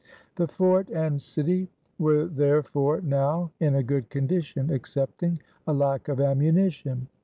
The 0.35 0.47
Fort 0.47 0.89
and 0.89 1.21
City 1.21 1.69
were 1.99 2.25
therefore, 2.25 3.01
now 3.01 3.51
in 3.59 3.75
a 3.75 3.83
good 3.83 4.09
condition, 4.09 4.71
excepting 4.71 5.39
a 5.67 5.73
lack 5.73 6.07
of 6.07 6.19
ammunition. 6.19 7.07